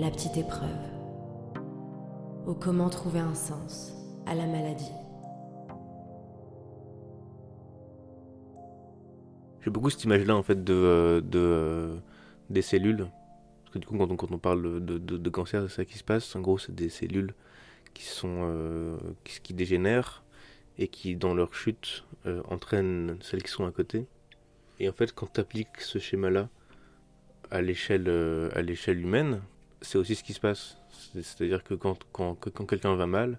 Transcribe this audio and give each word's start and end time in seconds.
la 0.00 0.10
petite 0.10 0.38
épreuve. 0.38 0.70
Au 2.46 2.54
comment 2.54 2.88
trouver 2.88 3.20
un 3.20 3.34
sens 3.34 3.92
à 4.24 4.34
la 4.34 4.46
maladie. 4.46 4.90
J'ai 9.60 9.70
beaucoup 9.70 9.90
cette 9.90 10.02
image-là 10.04 10.34
en 10.34 10.42
fait 10.42 10.64
de, 10.64 10.72
euh, 10.72 11.20
euh, 11.34 11.98
des 12.48 12.62
cellules. 12.62 13.08
Parce 13.64 13.74
que 13.74 13.78
du 13.78 13.86
coup, 13.86 13.98
quand 13.98 14.10
on, 14.10 14.16
quand 14.16 14.32
on 14.32 14.38
parle 14.38 14.82
de, 14.82 15.28
cancer, 15.28 15.64
c'est 15.68 15.76
ça 15.76 15.84
qui 15.84 15.98
se 15.98 16.04
passe. 16.04 16.34
En 16.34 16.40
gros, 16.40 16.56
c'est 16.56 16.74
des 16.74 16.88
cellules 16.88 17.34
qui 17.92 18.04
sont 18.04 18.48
euh, 18.48 18.96
qui, 19.22 19.52
dégénèrent 19.52 20.24
et 20.78 20.88
qui, 20.88 21.14
dans 21.14 21.34
leur 21.34 21.52
chute, 21.52 22.06
entraînent 22.48 23.18
celles 23.20 23.42
qui 23.42 23.50
sont 23.50 23.66
à 23.66 23.70
côté. 23.70 24.06
Et 24.78 24.88
en 24.88 24.94
fait, 24.94 25.12
quand 25.12 25.30
tu 25.34 25.40
appliques 25.40 25.80
ce 25.80 25.98
schéma-là 25.98 26.48
à 27.50 27.60
l'échelle 27.60 28.08
humaine, 28.88 29.42
c'est 29.82 29.98
aussi 29.98 30.14
ce 30.14 30.22
qui 30.22 30.32
se 30.32 30.40
passe. 30.40 30.78
C'est-à-dire 31.14 31.64
que 31.64 31.74
quand, 31.74 31.98
quand, 32.12 32.34
quand 32.34 32.66
quelqu'un 32.66 32.94
va 32.94 33.06
mal, 33.06 33.38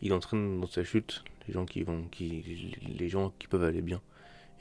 il 0.00 0.12
entraîne 0.12 0.60
dans 0.60 0.66
sa 0.66 0.84
chute 0.84 1.24
les 1.46 1.54
gens 1.54 1.64
qui 1.64 1.82
vont 1.82 2.04
qui 2.10 2.76
les 2.86 3.08
gens 3.08 3.32
qui 3.38 3.46
peuvent 3.46 3.64
aller 3.64 3.82
bien. 3.82 4.00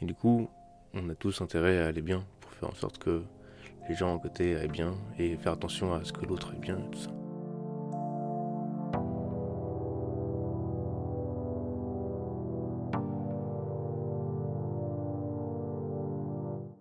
Et 0.01 0.05
du 0.05 0.13
coup, 0.13 0.49
on 0.93 1.09
a 1.09 1.15
tous 1.15 1.41
intérêt 1.41 1.79
à 1.79 1.87
aller 1.87 2.01
bien 2.01 2.25
pour 2.41 2.51
faire 2.51 2.69
en 2.69 2.75
sorte 2.75 2.97
que 2.97 3.23
les 3.89 3.95
gens 3.95 4.17
à 4.17 4.19
côté 4.19 4.55
aillent 4.55 4.67
bien 4.67 4.95
et 5.19 5.35
faire 5.37 5.53
attention 5.53 5.93
à 5.93 6.03
ce 6.03 6.13
que 6.13 6.25
l'autre 6.25 6.51
aille 6.51 6.59
bien 6.59 6.77
et 6.77 6.91
tout 6.91 6.99
ça. 6.99 7.11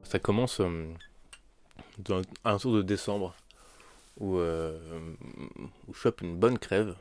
Ça 0.05 0.19
commence 0.21 0.61
euh, 0.61 0.93
dans 1.99 2.23
un 2.45 2.59
tour 2.59 2.75
de 2.75 2.83
décembre 2.83 3.35
où, 4.19 4.39
euh, 4.39 4.79
je 5.93 5.99
chope 5.99 6.21
une 6.23 6.37
bonne 6.37 6.59
crève. 6.59 6.95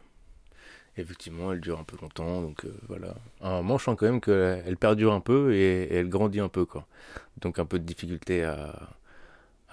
Effectivement, 0.95 1.51
elle 1.51 1.59
dure 1.59 1.79
un 1.79 1.83
peu 1.83 1.97
longtemps, 1.99 2.41
donc 2.41 2.65
euh, 2.65 2.73
voilà. 2.87 3.15
À 3.41 3.57
un 3.57 3.77
sens 3.79 3.95
quand 3.97 4.05
même 4.05 4.21
qu'elle 4.21 4.77
perdure 4.77 5.13
un 5.13 5.21
peu 5.21 5.53
et, 5.55 5.91
elle 5.93 6.09
grandit 6.09 6.39
un 6.39 6.49
peu, 6.49 6.65
quoi. 6.65 6.87
Donc 7.41 7.57
un 7.59 7.65
peu 7.65 7.79
de 7.79 7.83
difficulté 7.85 8.43
à, 8.43 8.89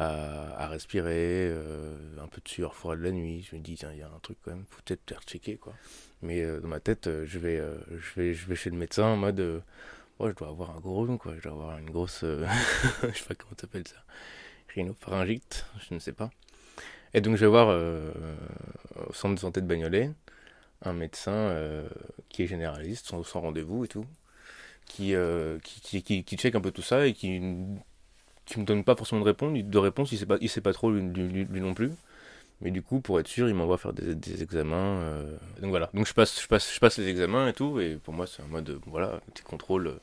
à, 0.00 0.68
respirer, 0.68 1.48
euh, 1.50 1.94
un 2.22 2.26
peu 2.26 2.40
de 2.42 2.48
sueur 2.48 2.74
froide 2.74 3.00
la 3.00 3.10
nuit. 3.12 3.42
Je 3.42 3.56
me 3.56 3.60
dis, 3.60 3.74
tiens, 3.76 3.92
il 3.92 3.98
y 3.98 4.02
a 4.02 4.06
un 4.06 4.18
truc 4.22 4.38
quand 4.42 4.52
même, 4.52 4.64
faut 4.70 4.80
peut-être 4.84 5.02
faire 5.08 5.22
checker, 5.22 5.56
quoi. 5.56 5.74
Mais 6.22 6.42
euh, 6.42 6.60
dans 6.60 6.68
ma 6.68 6.80
tête, 6.80 7.06
euh, 7.06 7.24
je 7.26 7.38
vais, 7.38 7.58
euh, 7.58 7.76
je 7.90 8.20
vais, 8.20 8.34
je 8.34 8.46
vais 8.46 8.54
chez 8.54 8.70
le 8.70 8.76
médecin 8.76 9.04
en 9.04 9.16
mode, 9.16 9.40
euh, 9.40 9.60
ouais, 10.18 10.30
je 10.30 10.36
dois 10.36 10.48
avoir 10.48 10.70
un 10.76 10.80
gros 10.80 11.02
rhume, 11.02 11.18
quoi. 11.18 11.34
Je 11.36 11.42
dois 11.42 11.52
avoir 11.52 11.78
une 11.78 11.90
grosse, 11.90 12.22
euh, 12.24 12.46
je 13.02 13.18
sais 13.18 13.24
pas 13.24 13.34
comment 13.34 13.54
t'appelles 13.56 13.88
ça, 13.88 13.96
rhinopharyngite, 14.74 15.66
je 15.88 15.94
ne 15.94 15.98
sais 15.98 16.12
pas. 16.12 16.30
Et 17.14 17.20
donc 17.20 17.36
je 17.36 17.40
vais 17.40 17.50
voir 17.50 17.68
euh, 17.70 18.12
au 19.08 19.12
centre 19.12 19.34
de 19.34 19.40
santé 19.40 19.60
de 19.60 19.66
Bagnolet 19.66 20.10
un 20.82 20.92
médecin 20.92 21.32
euh, 21.32 21.88
qui 22.28 22.42
est 22.42 22.46
généraliste, 22.46 23.06
sans, 23.06 23.40
rendez-vous 23.40 23.84
et 23.84 23.88
tout, 23.88 24.06
qui, 24.86 25.14
euh, 25.14 25.58
qui, 25.62 25.80
qui, 25.80 26.02
qui, 26.02 26.24
qui, 26.24 26.36
check 26.36 26.54
un 26.54 26.60
peu 26.60 26.70
tout 26.70 26.82
ça 26.82 27.06
et 27.06 27.12
qui, 27.12 27.40
qui 28.46 28.60
me 28.60 28.64
donne 28.64 28.84
pas 28.84 28.96
forcément 28.96 29.20
de 29.20 29.26
réponse, 29.26 29.58
de 29.58 29.78
réponse, 29.78 30.12
il 30.12 30.18
sait 30.18 30.48
sait 30.48 30.60
pas 30.60 30.72
trop 30.72 30.90
lui, 30.90 31.02
lui, 31.02 31.60
non 31.60 31.74
plus. 31.74 31.92
Mais 32.62 32.70
du 32.70 32.82
coup, 32.82 33.00
pour 33.00 33.18
être 33.20 33.28
sûr, 33.28 33.48
il 33.48 33.54
m'envoie 33.54 33.78
faire 33.78 33.94
des, 33.94 34.42
examens. 34.42 35.00
Euh... 35.00 35.36
Donc 35.62 35.70
voilà. 35.70 35.90
Donc 35.94 36.06
je 36.06 36.12
passe, 36.12 36.42
je 36.42 36.46
passe, 36.46 36.74
je 36.74 36.78
passe 36.80 36.98
les 36.98 37.08
examens 37.08 37.48
et 37.48 37.52
tout. 37.54 37.80
Et 37.80 37.96
pour 37.96 38.12
moi, 38.14 38.26
c'est 38.26 38.42
un 38.42 38.46
mode, 38.46 38.78
voilà, 38.86 39.20
petit 39.32 39.42
contrôle 39.42 39.86
euh, 39.86 40.00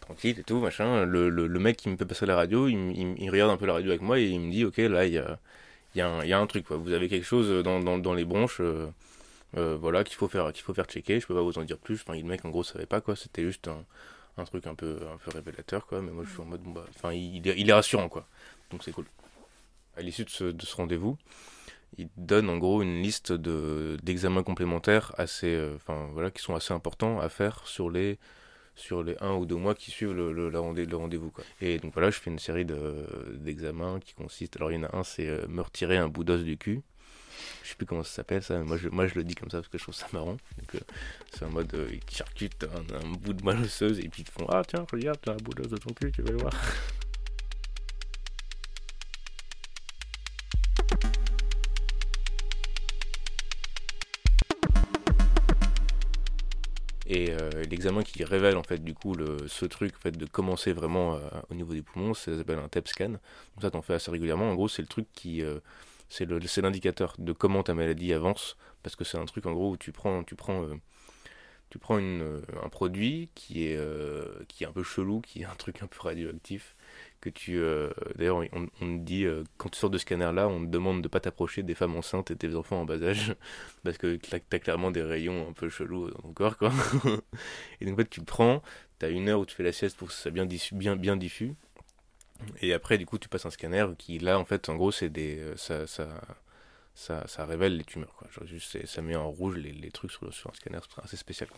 tranquille 0.00 0.38
et 0.38 0.42
tout, 0.44 0.60
machin. 0.60 1.04
Le, 1.04 1.28
le, 1.28 1.46
le, 1.46 1.58
mec 1.60 1.76
qui 1.76 1.90
me 1.90 1.96
fait 1.96 2.06
passer 2.06 2.26
la 2.26 2.36
radio, 2.36 2.68
il, 2.68 2.76
il, 2.96 3.22
il, 3.22 3.30
regarde 3.30 3.50
un 3.50 3.56
peu 3.58 3.66
la 3.66 3.74
radio 3.74 3.90
avec 3.90 4.02
moi 4.02 4.18
et 4.18 4.24
il 4.28 4.40
me 4.40 4.50
dit, 4.50 4.64
ok, 4.64 4.78
là, 4.78 5.06
il 5.06 5.12
y 5.12 5.18
a, 5.18 5.38
il 5.94 5.98
y 5.98 6.02
a, 6.02 6.38
un, 6.38 6.46
truc, 6.46 6.66
quoi. 6.66 6.76
Vous 6.76 6.92
avez 6.92 7.08
quelque 7.08 7.26
chose 7.26 7.64
dans, 7.64 7.80
dans, 7.98 8.14
les 8.14 8.24
bronches. 8.24 8.60
Euh, 8.60 8.88
euh, 9.56 9.76
voilà 9.76 10.04
qu'il 10.04 10.14
faut 10.14 10.28
faire 10.28 10.52
faut 10.56 10.74
faire 10.74 10.84
checker. 10.84 11.18
Je 11.18 11.26
peux 11.26 11.34
pas 11.34 11.42
vous 11.42 11.58
en 11.58 11.62
dire 11.62 11.78
plus. 11.78 12.00
Enfin 12.06 12.16
le 12.16 12.22
mec 12.22 12.44
en 12.44 12.50
gros 12.50 12.62
savait 12.62 12.86
pas 12.86 13.02
c'était 13.16 13.42
juste 13.42 13.68
un, 13.68 14.44
truc 14.44 14.66
un 14.66 14.74
peu 14.74 15.00
révélateur 15.26 15.86
quoi. 15.86 16.00
Mais 16.02 16.12
moi 16.12 16.24
je 16.24 16.30
suis 16.30 16.40
en 16.40 16.44
mode 16.44 16.62
bon 16.62 16.70
bah 16.70 16.84
enfin 16.90 17.12
il, 17.12 17.46
est 17.46 17.72
rassurant 17.72 18.08
quoi. 18.08 18.28
Donc 18.70 18.84
c'est 18.84 18.92
cool. 18.92 19.06
À 19.96 20.02
l'issue 20.02 20.24
de 20.24 20.30
ce, 20.30 20.44
de 20.44 20.64
ce 20.64 20.76
rendez-vous 20.76 21.18
il 21.98 22.08
donne 22.16 22.48
en 22.48 22.58
gros 22.58 22.82
une 22.82 23.02
liste 23.02 23.32
de 23.32 23.96
d'examens 24.02 24.42
complémentaires 24.42 25.12
assez 25.18 25.48
euh, 25.48 25.76
voilà 26.12 26.30
qui 26.30 26.42
sont 26.42 26.54
assez 26.54 26.72
importants 26.72 27.20
à 27.20 27.28
faire 27.28 27.66
sur 27.66 27.90
les 27.90 28.18
sur 28.80 29.02
les 29.02 29.16
un 29.20 29.34
ou 29.34 29.46
deux 29.46 29.56
mois 29.56 29.74
qui 29.74 29.90
suivent 29.90 30.12
le, 30.12 30.32
le, 30.32 30.48
le 30.48 30.58
rendez-vous 30.58 31.32
et 31.60 31.78
donc 31.78 31.92
voilà 31.92 32.10
je 32.10 32.18
fais 32.18 32.30
une 32.30 32.38
série 32.38 32.64
d'examens 32.64 33.98
de, 33.98 34.04
qui 34.04 34.14
consistent 34.14 34.56
alors 34.56 34.72
il 34.72 34.76
y 34.76 34.78
en 34.78 34.84
a 34.84 34.96
un 34.96 35.04
c'est 35.04 35.28
euh, 35.28 35.46
me 35.48 35.60
retirer 35.60 35.96
un 35.96 36.08
bout 36.08 36.24
d'os 36.24 36.42
du 36.42 36.56
cul 36.56 36.82
je 37.62 37.70
sais 37.70 37.74
plus 37.74 37.86
comment 37.86 38.02
ça 38.02 38.10
s'appelle 38.16 38.42
ça, 38.42 38.58
mais 38.58 38.64
moi 38.64 38.76
je, 38.76 38.88
moi 38.88 39.06
je 39.06 39.14
le 39.14 39.24
dis 39.24 39.34
comme 39.34 39.50
ça 39.50 39.58
parce 39.58 39.68
que 39.68 39.78
je 39.78 39.82
trouve 39.82 39.94
ça 39.94 40.06
marrant. 40.12 40.36
Euh, 40.74 40.78
c'est 41.32 41.44
en 41.44 41.50
mode 41.50 41.72
euh, 41.74 41.88
ils 41.90 42.14
charcutent 42.14 42.64
un, 42.64 42.96
un, 42.96 43.12
bout 43.12 43.32
de 43.32 43.42
moelle 43.42 43.60
osseuse 43.60 43.98
et 43.98 44.08
puis 44.08 44.22
ils 44.22 44.24
te 44.24 44.30
font 44.30 44.46
Ah 44.48 44.62
tiens, 44.66 44.84
regarde, 44.90 45.18
t'as 45.22 45.32
un 45.32 45.36
bout 45.36 45.54
d'os 45.54 45.68
de 45.68 45.76
ton 45.76 45.92
cul, 45.92 46.12
tu 46.12 46.22
vas 46.22 46.30
le 46.30 46.38
voir. 46.38 46.52
Et 57.12 57.32
euh, 57.32 57.50
l'examen 57.68 58.04
qui 58.04 58.22
révèle 58.22 58.56
en 58.56 58.62
fait 58.62 58.78
du 58.84 58.94
coup 58.94 59.14
le, 59.14 59.48
ce 59.48 59.64
truc 59.64 59.96
en 59.96 59.98
fait, 59.98 60.16
de 60.16 60.26
commencer 60.26 60.72
vraiment 60.72 61.16
euh, 61.16 61.18
au 61.50 61.54
niveau 61.54 61.72
des 61.74 61.82
poumons, 61.82 62.14
ça 62.14 62.36
s'appelle 62.38 62.60
un 62.60 62.68
TEP 62.68 62.86
scan. 62.86 63.08
Donc 63.08 63.62
ça 63.62 63.70
t'en 63.72 63.82
fais 63.82 63.94
assez 63.94 64.12
régulièrement. 64.12 64.48
En 64.48 64.54
gros 64.54 64.68
c'est 64.68 64.80
le 64.80 64.86
truc 64.86 65.08
qui 65.12 65.42
euh, 65.42 65.58
c'est 66.08 66.24
l'indicateur 66.62 67.16
de 67.18 67.32
comment 67.32 67.64
ta 67.64 67.74
maladie 67.74 68.12
avance 68.12 68.56
parce 68.84 68.94
que 68.94 69.02
c'est 69.02 69.18
un 69.18 69.24
truc 69.24 69.46
en 69.46 69.52
gros 69.52 69.72
où 69.72 69.76
tu 69.76 69.90
prends 69.90 70.22
tu 70.22 70.36
prends 70.36 70.64
tu 71.68 71.78
prends 71.78 71.98
une, 71.98 72.42
un 72.62 72.68
produit 72.68 73.28
qui 73.34 73.64
est 73.64 73.78
qui 74.46 74.62
est 74.62 74.66
un 74.68 74.72
peu 74.72 74.84
chelou 74.84 75.20
qui 75.20 75.42
est 75.42 75.46
un 75.46 75.54
truc 75.56 75.82
un 75.82 75.88
peu 75.88 75.98
radioactif 76.00 76.76
que 77.20 77.28
tu 77.28 77.60
d'ailleurs 78.16 78.42
on, 78.52 78.68
on 78.80 78.94
dit 78.94 79.26
quand 79.58 79.68
tu 79.68 79.78
sors 79.78 79.90
de 79.90 79.98
ce 79.98 80.02
scanner 80.02 80.32
là 80.32 80.48
on 80.48 80.60
te 80.64 80.70
demande 80.70 81.02
de 81.02 81.08
pas 81.08 81.20
t'approcher 81.20 81.62
des 81.62 81.74
femmes 81.74 81.96
enceintes 81.96 82.30
et 82.30 82.34
des 82.34 82.56
enfants 82.56 82.80
en 82.80 82.84
bas 82.84 83.02
âge 83.02 83.34
parce 83.84 83.98
que 83.98 84.16
t'as 84.16 84.58
clairement 84.58 84.90
des 84.90 85.02
rayons 85.02 85.48
un 85.48 85.52
peu 85.52 85.68
chelous 85.68 86.10
dans 86.10 86.20
ton 86.20 86.32
corps 86.32 86.56
quoi 86.56 86.72
et 87.80 87.84
donc 87.84 87.94
en 87.94 87.96
fait 87.98 88.10
tu 88.10 88.22
prends 88.22 88.62
t'as 88.98 89.10
une 89.10 89.28
heure 89.28 89.40
où 89.40 89.46
tu 89.46 89.54
fais 89.54 89.62
la 89.62 89.72
sieste 89.72 89.96
pour 89.98 90.08
que 90.08 90.14
ça 90.14 90.30
bien 90.30 90.46
bien 90.72 90.96
bien 90.96 91.16
diffus 91.16 91.54
et 92.60 92.72
après, 92.72 92.98
du 92.98 93.06
coup, 93.06 93.18
tu 93.18 93.28
passes 93.28 93.46
un 93.46 93.50
scanner 93.50 93.86
qui, 93.98 94.18
là, 94.18 94.38
en 94.38 94.44
fait, 94.44 94.68
en 94.68 94.76
gros, 94.76 94.92
c'est 94.92 95.08
des. 95.08 95.42
Ça, 95.56 95.86
ça, 95.86 96.08
ça, 96.94 97.26
ça, 97.26 97.46
révèle 97.46 97.76
les 97.76 97.84
tumeurs, 97.84 98.14
quoi. 98.14 98.28
Juste, 98.44 98.84
ça 98.86 99.02
met 99.02 99.16
en 99.16 99.30
rouge 99.30 99.56
les, 99.56 99.72
les 99.72 99.90
trucs 99.90 100.10
sur, 100.10 100.32
sur 100.32 100.50
un 100.50 100.54
scanner, 100.54 100.78
c'est 100.88 101.04
assez 101.04 101.16
spécial. 101.16 101.48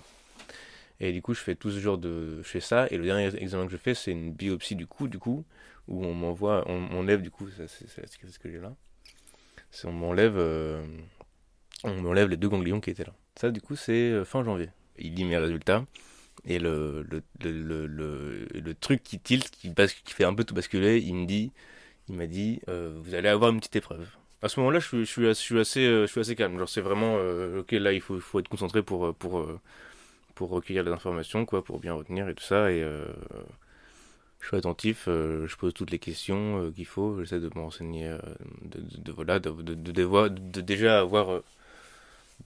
Et 1.03 1.13
du 1.13 1.21
coup, 1.21 1.35
je 1.35 1.41
fais 1.41 1.57
tout 1.57 1.73
ce 1.73 1.81
genre 1.81 1.99
de. 1.99 2.39
Je 2.39 2.49
fais 2.49 2.61
ça, 2.61 2.87
et 2.91 2.97
le 2.97 3.05
dernier 3.05 3.35
examen 3.37 3.67
que 3.67 3.73
je 3.73 3.77
fais, 3.77 3.93
c'est 3.93 4.13
une 4.13 4.33
biopsie 4.33 4.77
du 4.77 4.87
cou, 4.87 5.09
du 5.09 5.19
coup, 5.19 5.45
où 5.89 6.07
on 6.07 6.15
m'envoie. 6.15 6.63
On 6.69 6.79
m'enlève, 6.79 7.21
du 7.21 7.31
coup, 7.33 7.49
c'est 7.57 7.67
ce 7.67 8.39
que 8.39 8.49
j'ai 8.49 8.61
là. 8.61 8.73
On 9.85 9.93
m'enlève. 9.93 10.37
Euh, 10.37 10.81
on 11.83 12.01
m'enlève 12.01 12.29
les 12.29 12.37
deux 12.37 12.49
ganglions 12.49 12.81
qui 12.81 12.91
étaient 12.91 13.05
là. 13.05 13.13
Ça, 13.35 13.51
du 13.51 13.61
coup, 13.61 13.75
c'est 13.75 14.25
fin 14.25 14.45
janvier. 14.45 14.69
Il 14.97 15.13
dit 15.13 15.25
mes 15.25 15.37
résultats. 15.37 15.85
Et 16.45 16.61
le, 16.61 17.03
le, 17.03 17.23
le, 17.41 17.87
le, 18.55 18.75
truc 18.75 19.03
qui 19.03 19.19
tilt, 19.19 19.51
qui, 19.51 19.73
fait 20.07 20.25
un 20.25 20.35
peu 20.35 20.45
tout 20.45 20.55
basculer, 20.55 20.99
il 20.99 21.15
me 21.15 21.27
dit, 21.27 21.53
il 22.09 22.15
m'a 22.15 22.27
dit, 22.27 22.61
euh, 22.69 22.99
vous 23.03 23.15
allez 23.15 23.29
avoir 23.29 23.51
une 23.51 23.59
petite 23.59 23.77
épreuve. 23.77 24.09
À 24.41 24.49
ce 24.49 24.59
moment-là, 24.61 24.79
je 24.79 24.87
suis, 24.87 25.05
je 25.05 25.33
suis, 25.33 25.59
assez, 25.59 25.85
je 25.85 26.07
suis 26.07 26.21
assez 26.21 26.37
calme. 26.37 26.59
Genre, 26.59 26.69
c'est 26.69 26.81
vraiment, 26.81 27.17
euh, 27.19 27.61
ok, 27.61 27.73
là, 27.73 27.93
il 27.93 28.01
faut, 28.01 28.19
faut 28.21 28.39
être 28.39 28.49
concentré 28.49 28.83
pour, 28.83 29.15
pour, 29.15 29.45
pour 30.35 30.51
recueillir 30.51 30.85
les 30.85 30.93
informations, 30.93 31.45
quoi, 31.45 31.65
pour 31.65 31.79
bien 31.81 31.95
retenir 31.95 32.29
et 32.29 32.35
tout 32.35 32.45
ça. 32.45 32.71
Et 32.71 32.83
euh, 32.83 33.07
je 34.41 34.49
suis 34.49 34.57
attentif, 34.57 35.07
euh, 35.09 35.47
je 35.47 35.57
pose 35.57 35.75
toutes 35.75 35.91
les 35.91 35.99
questions 35.99 36.63
euh, 36.65 36.71
qu'il 36.71 36.87
faut. 36.87 37.23
J'essaie 37.23 37.41
de 37.41 37.51
me 37.55 37.61
renseigner, 37.61 38.17
de, 38.65 39.13
voilà, 39.13 39.39
de, 39.39 40.61
déjà 40.61 41.01
avoir 41.01 41.43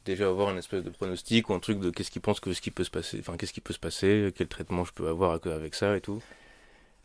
déjà 0.05 0.29
avoir 0.29 0.51
une 0.51 0.59
espèce 0.59 0.85
de 0.85 0.91
pronostic 0.91 1.49
ou 1.49 1.55
un 1.55 1.59
truc 1.59 1.81
de 1.81 1.91
qu'est-ce 1.91 2.11
qu'il 2.11 2.21
pense 2.21 2.39
que 2.39 2.53
ce 2.53 2.61
qui 2.61 2.71
peut 2.71 2.85
se 2.85 2.91
passer, 2.91 3.19
enfin 3.19 3.37
qu'est-ce 3.37 3.53
qui 3.53 3.63
peut 3.63 3.73
se 3.73 3.79
passer, 3.79 4.33
quel 4.37 4.47
traitement 4.47 4.85
je 4.85 4.93
peux 4.93 5.09
avoir 5.09 5.41
avec 5.47 5.75
ça 5.75 5.97
et 5.97 6.01
tout. 6.01 6.23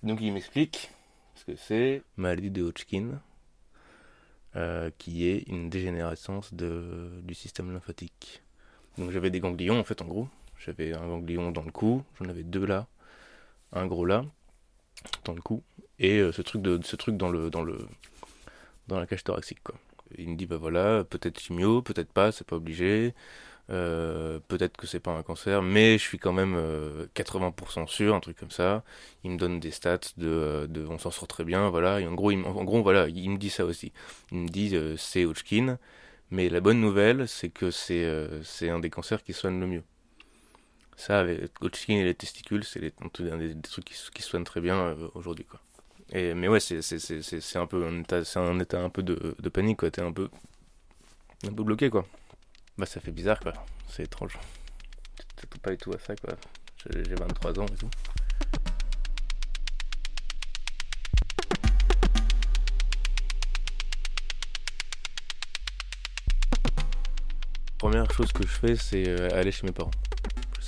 Donc 0.03 0.19
il 0.21 0.33
m'explique 0.33 0.91
ce 1.35 1.45
que 1.45 1.55
c'est 1.55 2.03
maladie 2.17 2.51
de 2.51 2.63
Hodgkin, 2.63 3.21
qui 4.97 5.27
est 5.27 5.47
une 5.47 5.69
dégénérescence 5.69 6.53
de, 6.53 7.09
du 7.23 7.33
système 7.33 7.71
lymphatique. 7.71 8.43
Donc 8.97 9.11
j'avais 9.11 9.29
des 9.29 9.39
ganglions 9.39 9.79
en 9.79 9.83
fait 9.83 10.01
en 10.01 10.05
gros, 10.05 10.27
j'avais 10.65 10.93
un 10.93 11.07
ganglion 11.07 11.51
dans 11.51 11.63
le 11.63 11.71
cou, 11.71 12.03
j'en 12.19 12.29
avais 12.29 12.43
deux 12.43 12.65
là, 12.65 12.87
un 13.73 13.85
gros 13.87 14.05
là 14.05 14.25
dans 15.25 15.33
le 15.33 15.41
cou 15.41 15.63
et 15.99 16.19
euh, 16.19 16.31
ce 16.31 16.41
truc 16.41 16.61
de 16.61 16.79
ce 16.83 16.95
truc 16.95 17.17
dans 17.17 17.29
le 17.29 17.49
dans 17.49 17.63
le 17.63 17.77
dans 18.87 18.99
la 18.99 19.07
cage 19.07 19.23
thoracique 19.23 19.59
il 20.17 20.29
me 20.29 20.35
dit 20.35 20.45
bah 20.45 20.57
voilà 20.57 21.03
peut-être 21.03 21.39
chimio 21.39 21.81
peut-être 21.81 22.11
pas 22.11 22.31
c'est 22.31 22.47
pas 22.47 22.55
obligé 22.57 23.13
Euh, 23.69 24.39
peut-être 24.49 24.75
que 24.77 24.87
c'est 24.87 24.99
pas 24.99 25.11
un 25.11 25.23
cancer, 25.23 25.61
mais 25.61 25.97
je 25.97 26.03
suis 26.03 26.19
quand 26.19 26.33
même 26.33 26.55
80% 27.15 27.87
sûr, 27.87 28.15
un 28.15 28.19
truc 28.19 28.37
comme 28.37 28.51
ça. 28.51 28.83
Il 29.23 29.31
me 29.31 29.37
donne 29.37 29.59
des 29.61 29.71
stats 29.71 29.99
de, 30.17 30.67
de 30.69 30.85
on 30.87 30.97
s'en 30.97 31.11
sort 31.11 31.27
très 31.27 31.45
bien, 31.45 31.69
voilà. 31.69 32.01
Et 32.01 32.07
en 32.07 32.13
gros, 32.13 32.31
il, 32.31 32.43
en 32.45 32.63
gros, 32.65 32.83
voilà, 32.83 33.07
il 33.07 33.29
me 33.29 33.37
dit 33.37 33.49
ça 33.49 33.63
aussi. 33.65 33.93
Il 34.31 34.39
me 34.39 34.49
dit 34.49 34.75
c'est 34.97 35.25
Hodgkin, 35.25 35.77
mais 36.31 36.49
la 36.49 36.59
bonne 36.59 36.81
nouvelle, 36.81 37.27
c'est 37.27 37.49
que 37.49 37.71
c'est 37.71 38.05
c'est 38.43 38.69
un 38.69 38.79
des 38.79 38.89
cancers 38.89 39.23
qui 39.23 39.33
soigne 39.33 39.59
le 39.59 39.67
mieux. 39.67 39.83
Ça, 41.01 41.19
avec 41.19 41.51
Hodgkin 41.63 41.95
et 41.95 42.03
les 42.03 42.13
testicules, 42.13 42.63
c'est 42.63 42.93
un 43.01 43.37
des, 43.37 43.59
trucs 43.59 43.85
qui, 43.85 43.95
qui 44.13 44.21
soignent 44.21 44.43
très 44.43 44.61
bien 44.61 44.95
aujourd'hui, 45.15 45.45
quoi. 45.45 45.59
Et, 46.11 46.35
mais 46.35 46.47
ouais, 46.47 46.59
c'est, 46.59 47.55
un 47.55 47.65
peu 47.65 47.87
un 47.87 48.01
état, 48.01 48.21
un 48.35 48.59
état 48.59 48.79
un 48.79 48.91
peu 48.91 49.01
de, 49.01 49.35
de 49.39 49.49
panique, 49.49 49.79
quoi. 49.79 49.89
T'es 49.89 50.03
un 50.03 50.11
peu, 50.11 50.29
un 51.43 51.53
peu 51.53 51.63
bloqué, 51.63 51.89
quoi. 51.89 52.05
Bah, 52.77 52.85
ça 52.85 52.99
fait 52.99 53.09
bizarre, 53.09 53.39
quoi. 53.39 53.53
C'est 53.87 54.03
étrange. 54.03 54.37
T'attends 55.37 55.57
pas 55.63 55.71
du 55.71 55.77
tout 55.77 55.91
à 55.91 55.97
ça, 55.97 56.15
quoi. 56.15 56.35
J'ai 56.85 57.15
23 57.15 57.59
ans. 57.59 57.65
Première 67.79 68.11
chose 68.11 68.31
que 68.31 68.43
je 68.43 68.51
fais, 68.51 68.75
c'est 68.75 69.09
euh, 69.09 69.29
aller 69.31 69.51
chez 69.51 69.65
mes 69.65 69.73
parents. 69.73 69.89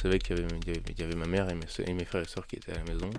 Savais 0.03 0.19
qu'il 0.19 0.35
y 0.37 1.01
avait, 1.01 1.15
ma 1.15 1.25
mère 1.27 1.47
et 1.49 1.93
mes, 1.93 2.03
frères 2.03 2.23
et 2.23 2.27
sœurs 2.27 2.45
qui 2.45 2.57
étaient 2.57 2.73
à 2.73 2.75
la 2.75 2.83
maison 2.83 3.09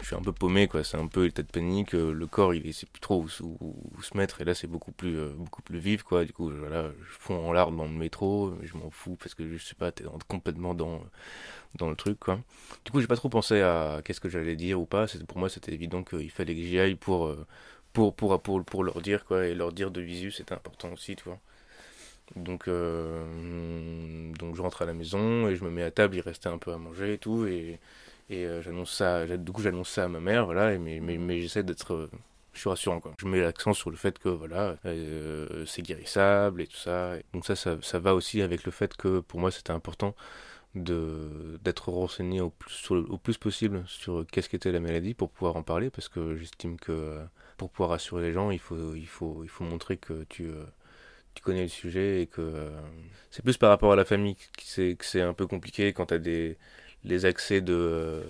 je 0.00 0.06
suis 0.06 0.16
un 0.16 0.22
peu 0.22 0.32
paumé, 0.32 0.66
quoi. 0.66 0.82
C'est 0.82 0.96
un 0.96 1.06
peu 1.06 1.24
l'état 1.24 1.42
de 1.42 1.48
panique. 1.48 1.94
Euh, 1.94 2.10
le 2.10 2.26
corps, 2.26 2.54
il 2.54 2.72
sait 2.72 2.86
plus 2.86 3.00
trop 3.00 3.22
où, 3.22 3.28
se 3.28 4.16
mettre. 4.16 4.40
Et 4.40 4.44
là, 4.46 4.54
c'est 4.54 4.66
beaucoup 4.66 4.92
plus, 4.92 5.18
euh, 5.18 5.34
beaucoup 5.36 5.60
plus 5.60 5.78
vif, 5.78 6.02
quoi. 6.02 6.24
Du 6.24 6.32
coup, 6.32 6.50
voilà, 6.50 6.88
je 6.88 7.12
fonds 7.18 7.46
en 7.46 7.52
larmes 7.52 7.76
dans 7.76 7.84
le 7.84 7.90
métro. 7.90 8.54
Je 8.62 8.78
m'en 8.78 8.90
fous 8.90 9.16
parce 9.16 9.34
que 9.34 9.46
je 9.46 9.62
sais 9.62 9.74
pas, 9.74 9.92
t'es 9.92 10.04
complètement 10.26 10.72
dans, 10.72 11.04
dans 11.74 11.90
le 11.90 11.96
truc, 11.96 12.18
quoi. 12.18 12.40
Du 12.86 12.92
coup, 12.92 13.02
j'ai 13.02 13.06
pas 13.06 13.16
trop 13.16 13.28
pensé 13.28 13.60
à 13.60 14.00
qu'est-ce 14.02 14.20
que 14.20 14.30
j'allais 14.30 14.56
dire 14.56 14.80
ou 14.80 14.86
pas. 14.86 15.04
Pour 15.28 15.36
moi, 15.36 15.50
c'était 15.50 15.74
évident 15.74 16.02
qu'il 16.02 16.30
fallait 16.30 16.54
que 16.54 16.62
j'y 16.62 16.78
aille 16.78 16.94
pour, 16.94 17.26
euh, 17.26 17.46
pour, 17.92 18.14
pour, 18.16 18.40
pour, 18.40 18.64
pour, 18.64 18.84
leur 18.84 19.02
dire, 19.02 19.26
quoi. 19.26 19.46
Et 19.46 19.54
leur 19.54 19.70
dire 19.72 19.90
de 19.90 20.00
visu, 20.00 20.30
c'était 20.30 20.54
important 20.54 20.90
aussi, 20.94 21.16
tu 21.16 21.24
vois. 21.24 21.40
Donc, 22.36 22.66
donc 22.66 24.56
je 24.56 24.62
rentre 24.62 24.82
à 24.82 24.86
la 24.86 24.94
maison 24.94 25.48
et 25.48 25.56
je 25.56 25.64
me 25.64 25.70
mets 25.70 25.82
à 25.82 25.90
table, 25.90 26.16
il 26.16 26.20
restait 26.20 26.48
un 26.48 26.58
peu 26.58 26.72
à 26.72 26.78
manger 26.78 27.14
et 27.14 27.18
tout. 27.18 27.46
Et, 27.46 27.80
et 28.30 28.46
euh, 28.46 28.62
j'annonce 28.62 28.92
ça, 28.92 29.26
du 29.26 29.52
coup 29.52 29.60
j'annonce 29.60 29.90
ça 29.90 30.04
à 30.04 30.08
ma 30.08 30.20
mère, 30.20 30.44
voilà, 30.46 30.78
mais, 30.78 31.00
mais, 31.00 31.18
mais 31.18 31.40
j'essaie 31.40 31.64
d'être 31.64 31.94
euh, 31.94 32.10
je 32.52 32.60
suis 32.60 32.68
rassurant 32.68 33.00
quoi. 33.00 33.12
Je 33.18 33.26
mets 33.26 33.40
l'accent 33.40 33.74
sur 33.74 33.90
le 33.90 33.96
fait 33.96 34.18
que 34.18 34.28
voilà, 34.28 34.76
euh, 34.86 35.64
c'est 35.66 35.82
guérissable 35.82 36.62
et 36.62 36.66
tout 36.68 36.76
ça. 36.76 37.14
Donc 37.32 37.44
ça, 37.44 37.56
ça, 37.56 37.76
ça, 37.82 37.98
va 37.98 38.14
aussi 38.14 38.40
avec 38.40 38.64
le 38.64 38.70
fait 38.70 38.96
que 38.96 39.20
pour 39.20 39.40
moi 39.40 39.50
c'était 39.50 39.72
important 39.72 40.14
d'être 40.76 41.88
renseigné 41.90 42.40
au 42.40 42.50
plus, 42.50 42.92
au 42.92 43.18
plus 43.18 43.36
possible 43.38 43.82
sur 43.88 44.24
qu'est-ce 44.30 44.48
qu'était 44.48 44.70
la 44.70 44.78
maladie 44.78 45.14
pour 45.14 45.30
pouvoir 45.30 45.56
en 45.56 45.64
parler 45.64 45.90
parce 45.90 46.08
que 46.08 46.36
j'estime 46.36 46.78
que 46.78 47.18
pour 47.56 47.70
pouvoir 47.70 47.90
rassurer 47.90 48.22
les 48.22 48.32
gens, 48.32 48.52
il 48.52 48.60
faut 48.60 48.94
il 48.94 49.08
faut 49.08 49.40
il 49.42 49.48
faut 49.48 49.64
montrer 49.64 49.96
que 49.96 50.24
tu 50.28 50.48
tu 51.34 51.42
connais 51.42 51.62
le 51.62 51.68
sujet 51.68 52.22
et 52.22 52.26
que 52.26 52.70
c'est 53.30 53.42
plus 53.42 53.56
par 53.56 53.70
rapport 53.70 53.92
à 53.92 53.96
la 53.96 54.04
famille 54.04 54.36
que 54.36 55.04
c'est 55.04 55.20
un 55.20 55.34
peu 55.34 55.46
compliqué 55.46 55.92
quand 55.92 56.06
tu 56.06 56.14
as 56.14 56.18
des 56.18 56.56
les 57.04 57.24
accès 57.24 57.60
de, 57.60 58.22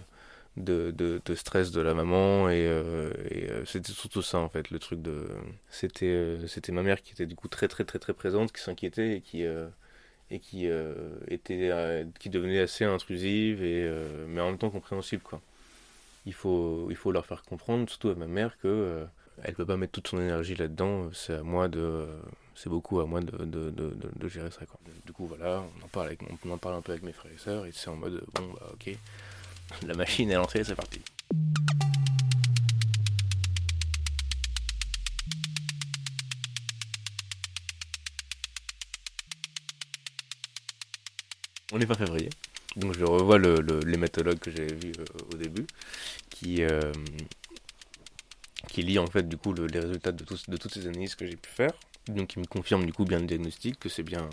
de, 0.57 0.93
de, 1.25 1.35
stress 1.35 1.71
de 1.71 1.81
la 1.81 1.95
maman 1.95 2.49
et, 2.49 2.67
euh, 2.67 3.13
euh, 3.33 3.65
c'était 3.65 3.93
surtout 3.93 4.23
ça 4.23 4.39
en 4.39 4.49
fait 4.49 4.71
le 4.71 4.79
truc 4.79 5.01
de 5.03 5.29
c'était 5.71 6.07
euh, 6.07 6.47
c'était 6.47 6.73
ma 6.73 6.83
mère 6.83 7.03
qui 7.03 7.13
était 7.13 7.27
du 7.27 7.37
coup 7.37 7.49
très 7.49 7.69
très 7.69 7.85
très 7.85 7.99
très 7.99 8.13
présente 8.13 8.53
qui 8.53 8.63
s'inquiétait 8.63 9.17
et 9.17 9.21
qui 9.21 9.45
et 10.31 10.39
qui 10.41 10.67
était 11.29 12.07
qui 12.19 12.31
devenait 12.31 12.61
assez 12.61 12.85
intrusive 12.85 13.63
et 13.63 13.91
mais 14.29 14.41
en 14.41 14.51
même 14.51 14.59
temps 14.59 14.71
compréhensible 14.71 15.23
quoi. 15.23 15.41
Il 16.27 16.35
faut 16.35 16.89
il 16.91 16.97
faut 16.97 17.13
leur 17.13 17.27
faire 17.27 17.43
comprendre 17.43 17.89
surtout 17.89 18.11
à 18.11 18.15
ma 18.15 18.27
mère 18.27 18.59
que 18.59 19.05
elle 19.45 19.55
peut 19.55 19.67
pas 19.67 19.77
mettre 19.77 19.93
toute 19.93 20.09
son 20.09 20.21
énergie 20.21 20.55
là-dedans 20.55 21.11
c'est 21.13 21.35
à 21.35 21.43
moi 21.43 21.69
de 21.69 22.07
c'est 22.63 22.69
beaucoup 22.69 23.01
à 23.01 23.07
moi 23.07 23.23
de, 23.23 23.45
de, 23.47 23.71
de, 23.71 23.97
de, 24.15 24.29
gérer 24.29 24.51
ça. 24.51 24.67
Quoi. 24.67 24.79
Du 25.07 25.13
coup, 25.15 25.25
voilà, 25.27 25.65
on 25.81 25.85
en, 25.85 25.89
parle 25.89 26.09
avec, 26.09 26.21
on 26.45 26.51
en 26.51 26.59
parle 26.59 26.75
un 26.75 26.83
peu 26.83 26.93
avec 26.93 27.03
mes 27.03 27.13
frères 27.13 27.33
et 27.33 27.39
sœurs, 27.39 27.65
et 27.65 27.73
c'est 27.73 27.89
en 27.89 27.97
mode, 27.97 28.23
bon, 28.35 28.53
bah 28.53 28.71
ok, 28.75 28.95
la 29.87 29.95
machine 29.95 30.31
est 30.31 30.35
lancée, 30.35 30.63
c'est 30.63 30.75
parti. 30.75 31.01
On 41.73 41.81
est 41.81 41.87
fin 41.87 41.95
février, 41.95 42.29
donc 42.77 42.95
je 42.99 43.05
revois 43.05 43.39
l'hématologue 43.39 44.39
que 44.39 44.51
j'avais 44.51 44.75
vu 44.75 44.93
euh, 44.99 45.05
au 45.33 45.37
début, 45.39 45.67
qui, 46.29 46.63
euh, 46.63 46.93
qui 48.73 48.83
lit 48.83 48.99
en 48.99 49.07
fait 49.07 49.29
du 49.29 49.37
coup 49.37 49.53
les 49.53 49.81
résultats 49.81 50.13
de, 50.13 50.25
tous, 50.25 50.49
de 50.49 50.57
toutes 50.57 50.73
ces 50.73 50.87
analyses 50.87 51.15
que 51.15 51.27
j'ai 51.27 51.37
pu 51.37 51.51
faire 51.51 51.73
donc 52.09 52.35
il 52.35 52.41
me 52.41 52.47
confirme 52.47 52.85
du 52.85 52.93
coup 52.93 53.05
bien 53.05 53.21
le 53.21 53.27
diagnostic 53.27 53.79
que 53.79 53.89
c'est 53.89 54.03
bien 54.03 54.29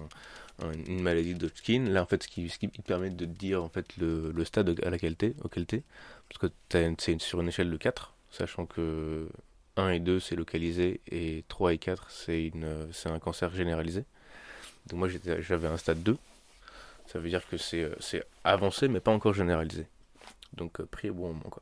une 0.88 1.02
maladie 1.02 1.36
de 1.36 1.46
Hodgkin. 1.46 1.86
Là 1.90 2.04
en 2.04 2.06
fait 2.06 2.24
ce 2.24 2.28
qui, 2.28 2.50
ce 2.50 2.58
qui 2.58 2.68
permet 2.68 3.10
de 3.10 3.26
dire 3.26 3.64
en 3.64 3.70
fait 3.70 3.86
le, 3.98 4.32
le 4.32 4.46
stade 4.46 4.80
à 4.84 4.90
laquelle 4.90 5.16
t'es, 5.16 5.36
auquel 5.44 5.66
t'es, 5.66 5.84
parce 6.30 6.40
que 6.40 6.48
c'est 6.70 7.22
sur 7.22 7.42
une 7.42 7.50
échelle 7.50 7.70
de 7.70 7.78
4, 7.78 8.14
sachant 8.32 8.66
que 8.66 9.28
1 9.76 9.90
et 9.90 10.00
2 10.00 10.20
c'est 10.20 10.36
localisé 10.36 11.02
et 11.12 11.44
3 11.48 11.74
et 11.74 11.78
4 11.78 12.10
c'est 12.10 12.46
une 12.48 12.88
c'est 12.92 13.10
un 13.10 13.20
cancer 13.20 13.54
généralisé. 13.54 14.06
Donc 14.88 15.00
moi 15.00 15.10
j'avais 15.40 15.68
un 15.68 15.78
stade 15.78 16.02
2, 16.04 16.18
ça 17.08 17.20
veut 17.20 17.30
dire 17.30 17.48
que 17.48 17.58
c'est 17.58 18.24
avancé 18.44 18.88
mais 18.88 19.00
pas 19.00 19.12
encore 19.12 19.34
généralisé. 19.34 19.86
Donc 20.54 20.80
euh, 20.80 20.86
pris 20.86 21.10
au 21.10 21.14
bon 21.14 21.28
moment 21.28 21.50
quoi. 21.50 21.62